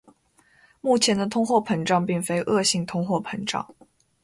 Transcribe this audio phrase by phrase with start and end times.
[0.81, 3.67] 目前的通货膨胀并非恶性通货膨胀。